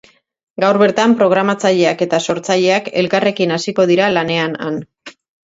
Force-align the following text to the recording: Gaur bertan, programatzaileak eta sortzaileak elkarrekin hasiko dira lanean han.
Gaur 0.63 0.77
bertan, 0.83 1.11
programatzaileak 1.19 2.01
eta 2.05 2.21
sortzaileak 2.33 2.89
elkarrekin 3.03 3.55
hasiko 3.59 3.87
dira 3.93 4.09
lanean 4.17 4.59
han. 4.69 4.83